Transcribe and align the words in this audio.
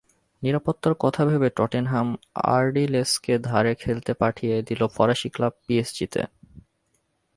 নিরাপত্তার 0.43 0.93
কথা 0.99 1.21
ভেবে 1.25 1.49
টটেনহাম 1.57 2.07
আর্ডিলেসকে 2.51 3.33
ধারে 3.39 3.73
খেলতে 3.75 4.11
পাঠিয়ে 4.13 4.55
দিল 4.67 4.81
ফরাসি 4.95 5.29
ক্লাব 5.35 5.53
পিএসজিতে। 5.65 6.21